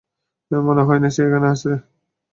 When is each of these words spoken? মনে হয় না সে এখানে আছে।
মনে 0.51 0.81
হয় 0.87 0.99
না 1.03 1.09
সে 1.15 1.21
এখানে 1.27 1.47
আছে। 1.53 1.71